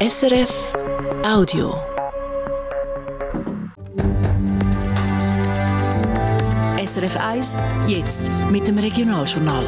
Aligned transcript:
SRF 0.00 0.74
Audio. 1.24 1.74
SRF 6.86 7.16
1, 7.16 7.56
jetzt 7.88 8.30
mit 8.52 8.68
dem 8.68 8.78
Regionaljournal. 8.78 9.64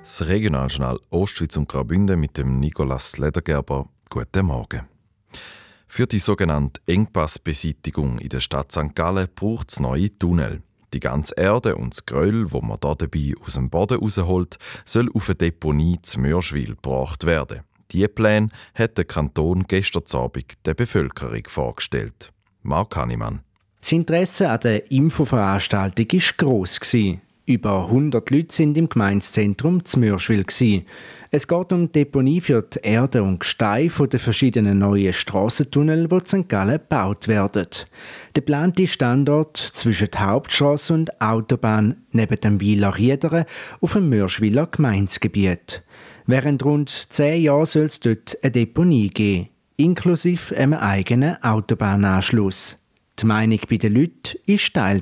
Das 0.00 0.26
Regionaljournal 0.26 0.98
Ostschweiz 1.10 1.56
und 1.56 1.68
Graubünden 1.68 2.18
mit 2.18 2.36
dem 2.36 2.58
Nicolas 2.58 3.16
Ledergerber. 3.16 3.88
Guten 4.10 4.46
Morgen. 4.46 4.88
Für 5.86 6.08
die 6.08 6.18
sogenannte 6.18 6.80
Engpassbeseitigung 6.84 8.18
in 8.18 8.30
der 8.30 8.40
Stadt 8.40 8.72
St. 8.72 8.92
Gallen 8.96 9.28
braucht 9.32 9.70
es 9.70 9.78
neue 9.78 10.18
Tunnel. 10.18 10.64
Die 10.94 11.00
ganze 11.00 11.34
Erde 11.36 11.76
und 11.76 11.94
das 11.94 12.06
Gröll, 12.06 12.50
wo 12.50 12.60
man 12.60 12.78
da 12.80 12.96
dabei 12.96 13.34
aus 13.44 13.52
dem 13.52 13.70
Boden 13.70 14.00
rausholt, 14.00 14.58
soll 14.84 15.08
auf 15.14 15.28
eine 15.28 15.36
Deponie 15.36 15.98
zu 16.02 16.18
Mörschwil 16.18 16.74
gebracht 16.74 17.24
werden. 17.24 17.67
Diese 17.90 18.08
Pläne 18.08 18.48
hat 18.74 18.98
der 18.98 19.04
Kanton 19.04 19.64
gestern 19.66 20.02
Abend 20.12 20.54
der 20.66 20.74
Bevölkerung 20.74 21.42
vorgestellt. 21.46 22.32
Mark 22.62 22.96
Hannemann. 22.96 23.40
Das 23.80 23.92
Interesse 23.92 24.50
an 24.50 24.60
der 24.60 24.90
Infoveranstaltung 24.90 26.06
war 26.12 26.34
gross. 26.36 26.80
Über 27.46 27.86
100 27.86 28.28
Leute 28.30 28.54
sind 28.54 28.76
im 28.76 28.90
Gemeindezentrum 28.90 29.82
Zmörschwil. 29.82 30.44
Es 31.30 31.48
geht 31.48 31.72
um 31.72 31.90
Deponie 31.90 32.42
für 32.42 32.60
die 32.60 32.80
Erde 32.82 33.22
und 33.22 33.40
Gestein 33.40 33.90
den 33.98 34.20
verschiedenen 34.20 34.80
neuen 34.80 35.14
Strassentunnel, 35.14 36.08
die 36.08 36.14
in 36.14 36.24
St. 36.26 36.48
Gallen 36.48 36.78
gebaut 36.78 37.26
werden. 37.26 37.66
Der 38.36 38.42
geplante 38.42 38.86
Standort 38.86 39.56
zwischen 39.56 40.10
der 40.10 40.26
Hauptstraße 40.26 40.92
und 40.92 41.22
Autobahn 41.22 41.96
neben 42.12 42.38
dem 42.38 42.60
Wieler 42.60 42.98
Riederen 42.98 43.46
auf 43.80 43.94
dem 43.94 44.10
Mörschwiler 44.10 44.66
Gemeindegebiet. 44.66 45.82
Während 46.30 46.62
rund 46.62 46.90
zehn 46.90 47.42
Jahren 47.42 47.64
soll 47.64 47.86
es 47.86 48.00
dort 48.00 48.36
eine 48.42 48.52
Deponie 48.52 49.08
geben, 49.08 49.48
inklusive 49.78 50.54
einem 50.54 50.74
eigenen 50.74 51.42
Autobahnanschluss. 51.42 52.78
Die 53.18 53.24
Meinung 53.24 53.60
bei 53.66 53.78
den 53.78 53.94
Leuten 53.94 54.36
war 54.46 54.58
steil. 54.58 55.00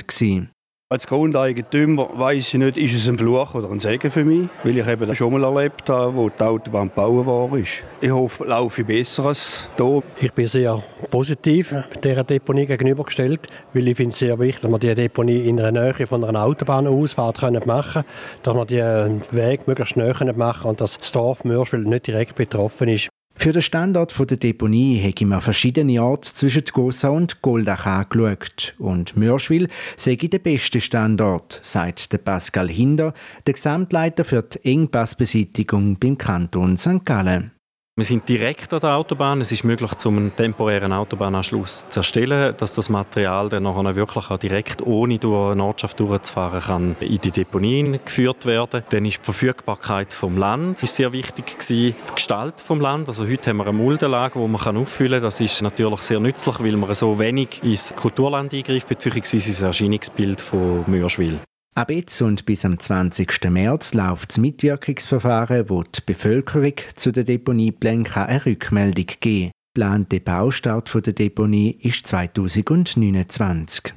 Als 0.89 1.09
Grundeigentümer 1.09 2.11
weiß 2.15 2.47
ich 2.47 2.55
nicht, 2.55 2.77
ist 2.77 2.95
es 2.95 3.09
ein 3.09 3.19
Fluch 3.19 3.57
oder 3.57 3.69
ein 3.73 3.81
Segen 3.81 4.09
für 4.09 4.25
mich, 4.25 4.49
weil 4.63 4.79
ich 4.79 4.87
eben 4.87 5.13
schon 5.17 5.33
mal 5.33 5.43
erlebt 5.43 5.91
habe, 5.91 6.15
wo 6.15 6.29
die 6.29 6.41
Autobahn 6.41 6.91
gebaut 6.91 7.27
war. 7.27 7.59
Ich 7.59 7.83
hoffe, 8.09 8.45
laufe 8.45 8.85
besser 8.85 9.25
als 9.25 9.69
hier. 9.77 10.03
Ich 10.21 10.33
bin 10.33 10.47
sehr 10.47 10.81
positiv 11.11 11.75
dieser 12.05 12.23
Deponie 12.23 12.67
gegenübergestellt, 12.67 13.49
weil 13.73 13.89
ich 13.89 13.97
finde 13.97 14.13
es 14.13 14.21
sehr 14.21 14.39
wichtig, 14.39 14.63
dass 14.63 14.71
man 14.71 14.79
diese 14.79 14.95
Deponie 14.95 15.49
in 15.49 15.57
der 15.57 15.73
Nähe 15.73 16.07
von 16.07 16.23
einer 16.23 16.45
Autobahnausfahrt 16.45 17.67
machen 17.67 18.05
können, 18.05 18.07
dass 18.45 18.55
man 18.55 18.67
den 18.69 19.23
Weg 19.33 19.67
möglichst 19.67 19.97
näher 19.97 20.35
machen 20.37 20.71
und 20.71 20.81
dass 20.81 20.99
das 20.99 21.11
Dorf 21.11 21.43
Mörschwil 21.43 21.81
nicht 21.81 22.07
direkt 22.07 22.37
betroffen 22.37 22.87
ist. 22.91 23.09
Für 23.39 23.53
den 23.53 23.63
Standort 23.63 24.15
der 24.31 24.37
Deponie 24.39 25.01
habe 25.01 25.27
man 25.27 25.41
verschiedene 25.41 26.03
Orte 26.03 26.33
zwischen 26.33 26.65
Gossa 26.65 27.09
und 27.09 27.43
Goldach 27.43 27.87
angeschaut. 27.87 28.75
Und 28.79 29.17
Mörschwil 29.17 29.69
sei 29.95 30.17
der 30.17 30.39
beste 30.39 30.81
Standort, 30.81 31.61
sagt 31.63 32.25
Pascal 32.25 32.69
Hinder, 32.69 33.15
der 33.47 33.55
Gesamtleiter 33.55 34.25
für 34.25 34.43
die 34.43 34.65
Engpassbeseitigung 34.73 35.97
beim 35.99 36.19
Kanton 36.19 36.77
St. 36.77 37.05
Gallen. 37.05 37.56
Wir 37.99 38.05
sind 38.05 38.29
direkt 38.29 38.75
an 38.75 38.81
der 38.81 38.95
Autobahn. 38.95 39.41
Es 39.41 39.53
ist 39.53 39.65
möglich, 39.65 39.91
um 40.05 40.19
einen 40.19 40.37
temporären 40.37 40.93
Autobahnanschluss 40.93 41.89
zu 41.89 42.01
erstellen, 42.01 42.55
dass 42.59 42.75
das 42.75 42.91
Material 42.91 43.49
dann 43.49 43.63
nachher 43.63 43.97
wirklich 43.97 44.31
auch 44.31 44.37
direkt 44.37 44.83
ohne 44.83 45.19
durch 45.19 45.53
eine 45.53 45.65
Ortschaft 45.65 45.99
durchzufahren 45.99 46.61
kann 46.61 46.97
in 47.01 47.19
die 47.19 47.31
Deponien 47.31 47.99
geführt 48.05 48.45
werden. 48.45 48.83
Dann 48.91 49.07
ist 49.07 49.21
die 49.21 49.25
Verfügbarkeit 49.25 50.13
vom 50.13 50.37
Land 50.37 50.83
ist 50.83 50.95
sehr 50.95 51.11
wichtig 51.15 51.59
gewesen. 51.59 51.97
Die 51.99 52.15
Gestalt 52.15 52.61
vom 52.61 52.83
Land. 52.83 53.09
Also 53.09 53.27
heute 53.27 53.49
haben 53.49 53.57
wir 53.57 53.67
eine 53.67 53.73
Muldenlage, 53.73 54.41
die 54.41 54.47
man 54.47 54.77
auffüllen 54.77 55.13
kann. 55.13 55.23
Das 55.23 55.41
ist 55.41 55.63
natürlich 55.63 56.03
sehr 56.03 56.21
nützlich, 56.21 56.61
weil 56.61 56.77
man 56.77 56.93
so 56.93 57.19
wenig 57.19 57.63
ins 57.63 57.97
Kulturland 57.97 58.53
eingreift 58.53 58.89
beziehungsweise 58.89 59.49
ins 59.49 59.63
Erscheinungsbild 59.63 60.43
von 60.43 60.85
Mürschwil. 60.87 61.41
Ab 61.77 61.91
jetzt 61.91 62.23
und 62.23 62.47
bis 62.47 62.65
am 62.65 62.79
20. 62.79 63.51
März 63.51 63.93
läuft 63.93 64.31
das 64.31 64.39
Mitwirkungsverfahren, 64.39 65.69
wo 65.69 65.83
die 65.83 66.01
Bevölkerung 66.07 66.73
zu 66.95 67.13
den 67.13 67.27
Deponieplänen 67.27 68.07
eine 68.15 68.47
Rückmeldung 68.47 69.05
geben 69.21 69.51
kann. 69.51 69.53
Geplante 69.75 70.21
Baustart 70.21 70.95
der 71.07 71.13
Deponie 71.13 71.79
ist 71.83 72.07
2029. 72.07 73.93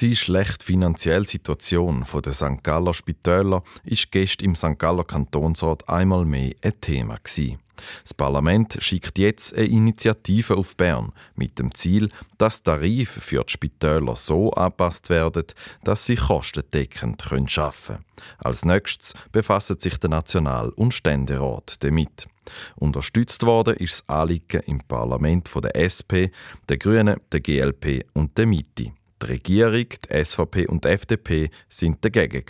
Die 0.00 0.16
schlechte 0.16 0.64
finanzielle 0.64 1.24
Situation 1.24 2.04
der 2.12 2.32
St. 2.32 2.64
Galler 2.64 2.94
Spitäler 2.94 3.62
ist 3.84 4.10
gestern 4.10 4.46
im 4.46 4.56
St. 4.56 4.76
Galler 4.76 5.04
Kantonsrat 5.04 5.88
einmal 5.88 6.24
mehr 6.24 6.52
ein 6.62 6.80
Thema 6.80 7.14
gewesen. 7.22 7.60
Das 8.02 8.14
Parlament 8.14 8.76
schickt 8.80 9.18
jetzt 9.18 9.54
eine 9.54 9.66
Initiative 9.66 10.56
auf 10.56 10.76
Bern 10.76 11.12
mit 11.34 11.58
dem 11.58 11.74
Ziel, 11.74 12.10
dass 12.38 12.62
Tarife 12.62 13.20
für 13.20 13.44
die 13.44 13.52
Spitäler 13.52 14.16
so 14.16 14.50
angepasst 14.52 15.10
werden, 15.10 15.44
dass 15.84 16.06
sie 16.06 16.16
kostendeckend 16.16 17.22
arbeiten 17.24 17.46
können. 17.46 18.04
Als 18.38 18.64
nächstes 18.64 19.14
befasst 19.32 19.80
sich 19.80 19.98
der 19.98 20.10
National- 20.10 20.70
und 20.70 20.94
Ständerat 20.94 21.82
damit. 21.82 22.28
Unterstützt 22.76 23.44
worden 23.44 23.76
ist 23.76 24.04
das 24.08 24.08
Anliegen 24.08 24.62
im 24.66 24.78
Parlament 24.80 25.48
von 25.48 25.62
der 25.62 25.74
SP, 25.76 26.30
der 26.68 26.78
Grünen, 26.78 27.20
der 27.32 27.40
GLP 27.40 28.06
und 28.14 28.38
der 28.38 28.46
Mitte. 28.46 28.92
Die 29.22 29.26
Regierung, 29.26 29.86
die 29.88 30.24
SVP 30.24 30.66
und 30.66 30.84
die 30.84 30.88
FDP 30.88 31.50
sind 31.68 32.04
dagegen. 32.04 32.44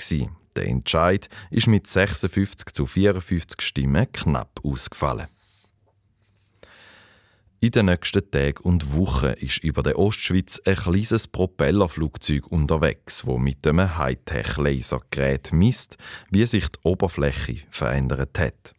Der 0.56 0.66
Entscheid 0.66 1.28
ist 1.50 1.66
mit 1.66 1.86
56 1.86 2.72
zu 2.72 2.86
54 2.86 3.60
Stimmen 3.60 4.10
knapp 4.10 4.60
ausgefallen. 4.64 5.26
In 7.60 7.70
den 7.70 7.86
nächsten 7.86 8.30
Tagen 8.30 8.62
und 8.62 8.94
Wochen 8.94 9.32
ist 9.32 9.64
über 9.64 9.82
der 9.82 9.98
Ostschweiz 9.98 10.60
ein 10.64 10.76
kleines 10.76 11.26
Propellerflugzeug 11.26 12.46
unterwegs, 12.46 13.26
wo 13.26 13.38
mit 13.38 13.66
einem 13.66 13.96
Hightech-Lasergerät 13.96 15.52
misst, 15.52 15.96
wie 16.30 16.46
sich 16.46 16.68
die 16.68 16.78
Oberfläche 16.84 17.64
verändert 17.70 18.38
hat. 18.38 18.74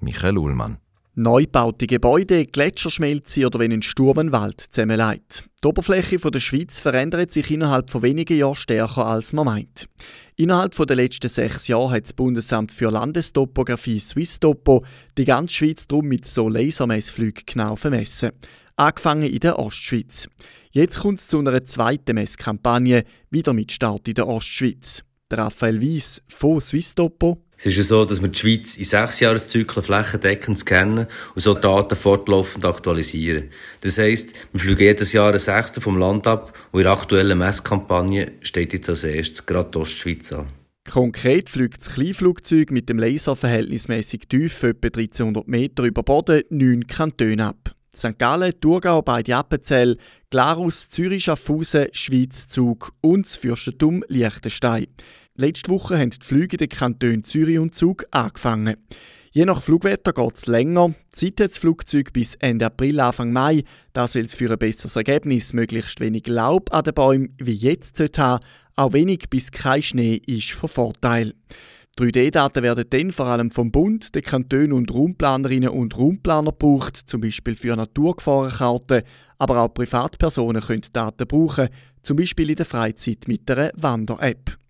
Michael 0.00 0.38
Ullmann. 0.38 0.81
Neu 1.14 1.42
gebaute 1.42 1.86
Gebäude, 1.86 2.46
Gletscherschmelze 2.46 3.44
oder 3.44 3.58
wenn 3.58 3.70
ein 3.70 3.82
Sturm 3.82 4.16
einen 4.16 4.32
Wald 4.32 4.62
zusammenlegt. 4.70 5.44
Die 5.62 5.68
Oberfläche 5.68 6.16
der 6.16 6.40
Schweiz 6.40 6.80
verändert 6.80 7.30
sich 7.30 7.50
innerhalb 7.50 7.90
von 7.90 8.00
wenigen 8.00 8.38
Jahren 8.38 8.54
stärker 8.54 9.04
als 9.04 9.34
man 9.34 9.44
meint. 9.44 9.90
Innerhalb 10.36 10.74
der 10.74 10.96
letzten 10.96 11.28
sechs 11.28 11.68
Jahre 11.68 11.90
hat 11.90 12.04
das 12.04 12.14
Bundesamt 12.14 12.72
für 12.72 12.90
Landestopographie 12.90 14.00
Swisstopo 14.00 14.86
die 15.18 15.26
ganze 15.26 15.52
Schweiz 15.52 15.86
drum 15.86 16.06
mit 16.06 16.24
so 16.24 16.48
Lasermessflügen 16.48 17.42
genau 17.44 17.76
vermessen. 17.76 18.30
Angefangen 18.76 19.30
in 19.30 19.40
der 19.40 19.58
Ostschweiz. 19.58 20.30
Jetzt 20.70 21.00
kommt 21.00 21.18
es 21.18 21.28
zu 21.28 21.40
einer 21.40 21.62
zweiten 21.62 22.14
Messkampagne, 22.14 23.04
wieder 23.28 23.52
mit 23.52 23.70
Start 23.70 24.08
in 24.08 24.14
der 24.14 24.28
Ostschweiz. 24.28 25.02
Raphael 25.30 25.82
Weiss 25.82 26.22
von 26.26 26.58
Swisstopo. 26.58 27.44
Es 27.64 27.66
ist 27.66 27.76
ja 27.76 27.82
so, 27.84 28.04
dass 28.04 28.20
wir 28.20 28.28
die 28.28 28.36
Schweiz 28.36 28.76
in 28.76 28.82
sechs 28.82 29.20
Jahreszyklen 29.20 29.84
flächendeckend 29.84 30.58
scannen 30.58 31.06
und 31.36 31.40
so 31.40 31.54
Daten 31.54 31.94
fortlaufend 31.94 32.64
aktualisieren. 32.64 33.50
Das 33.82 33.98
heisst, 33.98 34.48
wir 34.50 34.60
fliegen 34.60 34.80
jedes 34.80 35.12
Jahr 35.12 35.32
ein 35.32 35.38
Sechstel 35.38 35.80
vom 35.80 35.96
Land 35.96 36.26
ab 36.26 36.58
und 36.72 36.80
in 36.80 36.84
der 36.86 36.92
aktuellen 36.92 37.38
Messkampagne 37.38 38.32
steht 38.40 38.72
jetzt 38.72 38.88
als 38.88 39.04
erstes 39.04 39.46
gerade 39.46 39.70
die 39.70 39.78
Ostschweiz 39.78 40.32
an. 40.32 40.48
Konkret 40.90 41.48
fliegt 41.48 41.78
das 41.78 41.94
Kleinflugzeug 41.94 42.72
mit 42.72 42.88
dem 42.88 42.98
Laser 42.98 43.36
verhältnismäßig 43.36 44.22
tief, 44.28 44.64
etwa 44.64 44.88
1300 44.88 45.46
Meter 45.46 45.84
über 45.84 46.02
Boden, 46.02 46.42
neun 46.50 46.88
Kantone 46.88 47.46
ab. 47.46 47.76
St. 47.94 48.18
Gallen, 48.18 48.54
Thurgau, 48.60 49.02
beide 49.02 49.36
Appenzell, 49.36 49.98
Glarus, 50.30 50.88
Zürich, 50.88 51.24
Schaffhausen, 51.24 51.86
Schweiz, 51.92 52.48
Zug 52.48 52.92
und 53.02 53.26
das 53.26 53.36
Fürstentum 53.36 54.02
Liechtenstein. 54.08 54.88
Letzte 55.34 55.70
Woche 55.70 55.98
haben 55.98 56.10
die 56.10 56.18
Flüge 56.20 56.56
in 56.56 56.58
den 56.58 56.68
Kantonen 56.68 57.24
Zürich 57.24 57.58
und 57.58 57.74
Zug 57.74 58.04
angefangen. 58.10 58.76
Je 59.30 59.46
nach 59.46 59.62
Flugwetter 59.62 60.12
geht 60.12 60.36
es 60.36 60.46
länger. 60.46 60.92
Zeit 61.08 61.40
hat 61.40 61.52
das 61.52 61.58
Flugzeug 61.58 62.12
bis 62.12 62.34
Ende 62.34 62.66
April, 62.66 63.00
Anfang 63.00 63.32
Mai. 63.32 63.64
Das 63.94 64.14
will 64.14 64.26
es 64.26 64.34
für 64.34 64.50
ein 64.50 64.58
besseres 64.58 64.94
Ergebnis 64.94 65.54
möglichst 65.54 66.00
wenig 66.00 66.26
Laub 66.26 66.70
an 66.74 66.84
den 66.84 66.92
Bäumen 66.92 67.34
wie 67.38 67.54
jetzt 67.54 67.98
haben. 68.18 68.44
Auch 68.76 68.92
wenig 68.92 69.30
bis 69.30 69.50
kein 69.50 69.82
Schnee 69.82 70.16
ist 70.26 70.50
von 70.50 70.68
Vorteil. 70.68 71.32
3D-Daten 71.98 72.62
werden 72.62 72.84
dann 72.90 73.10
vor 73.10 73.26
allem 73.26 73.50
vom 73.50 73.72
Bund, 73.72 74.14
den 74.14 74.22
Kantonen 74.22 74.74
und 74.74 74.92
Raumplanerinnen 74.92 75.70
und 75.70 75.96
Raumplaner 75.96 76.52
gebraucht, 76.52 76.96
zum 76.96 77.22
Beispiel 77.22 77.54
für 77.54 77.74
Naturgefahrenkarten, 77.74 79.02
aber 79.38 79.62
auch 79.62 79.72
Privatpersonen 79.72 80.60
können 80.60 80.82
Daten 80.92 81.26
brauchen, 81.26 81.68
zum 82.02 82.18
Beispiel 82.18 82.50
in 82.50 82.56
der 82.56 82.66
Freizeit 82.66 83.28
mit 83.28 83.50
einer 83.50 83.72
Wander-App. 83.76 84.61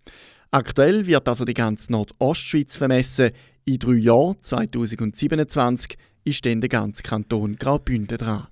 Aktuell 0.55 1.07
wird 1.07 1.27
also 1.29 1.47
die 1.47 1.55
ganze 1.55 1.91
Nordostschweiz 1.91 2.77
vermessen. 2.77 3.31
In 3.65 3.79
drei 3.79 3.95
Jahren, 3.95 4.37
2027, 4.43 5.97
ist 6.25 6.45
dann 6.45 6.61
der 6.61 6.69
ganze 6.69 7.03
Kanton 7.03 7.57
Graubünden 7.57 8.19
dran. 8.19 8.49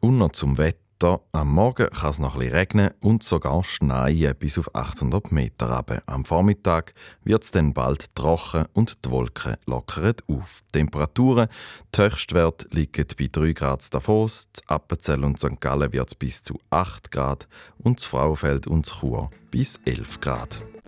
Und 0.00 0.16
noch 0.16 0.32
zum 0.32 0.56
Wetter. 0.56 1.20
Am 1.32 1.52
Morgen 1.52 1.90
kann 1.90 2.10
es 2.10 2.20
noch 2.20 2.36
ein 2.36 2.40
bisschen 2.40 2.56
regnen 2.56 2.90
und 3.00 3.22
sogar 3.22 3.62
schneien 3.64 4.34
bis 4.38 4.58
auf 4.58 4.74
800 4.74 5.30
Meter 5.30 5.70
runter. 5.70 6.02
Am 6.06 6.24
Vormittag 6.24 6.94
wird 7.22 7.44
es 7.44 7.50
dann 7.50 7.74
bald 7.74 8.14
trocken 8.14 8.64
und 8.72 9.04
die 9.04 9.10
Wolken 9.10 9.56
lockern 9.66 10.16
auf. 10.26 10.60
Die 10.74 10.78
Temperaturen, 10.78 11.48
die 11.94 12.00
Höchstwerte 12.00 12.66
liegen 12.72 13.06
bei 13.18 13.28
3 13.30 13.52
Grad 13.52 13.94
Davos, 13.94 14.48
zu 14.54 14.62
Appenzell 14.68 15.22
und 15.24 15.38
St. 15.38 15.60
Gallen 15.60 15.92
wird 15.92 16.08
es 16.08 16.14
bis 16.14 16.42
zu 16.42 16.58
8 16.70 17.10
Grad 17.10 17.46
und 17.76 18.00
zu 18.00 18.08
Frauenfeld 18.08 18.66
und 18.66 18.86
zu 18.86 19.00
Chur 19.00 19.30
bis 19.50 19.78
11 19.84 20.20
Grad. 20.20 20.60